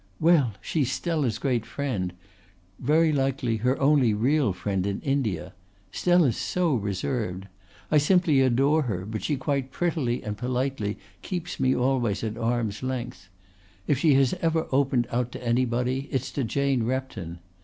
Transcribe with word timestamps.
"Well, 0.19 0.53
she's 0.61 0.91
Stella's 0.91 1.37
great 1.37 1.63
friend 1.63 2.13
very 2.79 3.13
likely 3.13 3.57
her 3.57 3.79
only 3.79 4.15
real 4.15 4.51
friend 4.51 4.87
in 4.87 4.99
India. 5.01 5.53
Stella's 5.91 6.37
so 6.37 6.73
reserved. 6.73 7.45
I 7.91 7.99
simply 7.99 8.41
adore 8.41 8.81
her, 8.81 9.05
but 9.05 9.23
she 9.23 9.35
quite 9.37 9.69
prettily 9.71 10.23
and 10.23 10.35
politely 10.39 10.97
keeps 11.21 11.59
me 11.59 11.75
always 11.75 12.23
at 12.23 12.35
arm's 12.35 12.81
length. 12.81 13.29
If 13.85 13.99
she 13.99 14.15
has 14.15 14.33
ever 14.41 14.65
opened 14.71 15.05
out 15.11 15.31
to 15.33 15.45
anybody 15.47 16.09
it's 16.11 16.31
to 16.31 16.43
Jane 16.43 16.81
Repton. 16.81 17.37